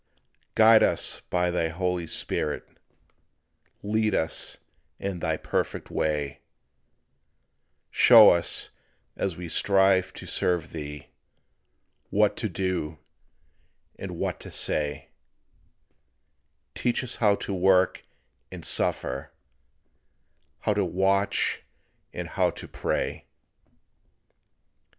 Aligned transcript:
Guide 0.55 0.81
us 0.81 1.21
by 1.29 1.51
thy 1.51 1.67
Holy 1.69 2.07
Spirit, 2.07 2.65
Lead 3.83 4.15
us 4.15 4.57
in 4.97 5.19
thy 5.19 5.37
perfect 5.37 5.91
way; 5.91 6.39
Show 7.91 8.31
us 8.31 8.71
as 9.15 9.37
we 9.37 9.47
strive 9.47 10.11
to 10.13 10.25
serve 10.25 10.71
Thee, 10.71 11.09
What 12.09 12.35
to 12.37 12.49
do 12.49 12.97
and 13.99 14.17
what 14.17 14.39
to 14.39 14.49
say; 14.49 15.09
Teach 16.73 17.03
us 17.03 17.17
how 17.17 17.35
to 17.35 17.53
work 17.53 18.01
and 18.51 18.65
suffer, 18.65 19.31
How 20.61 20.73
to 20.73 20.83
watch 20.83 21.61
and 22.11 22.27
how 22.27 22.49
to 22.49 22.67
pray. 22.67 23.25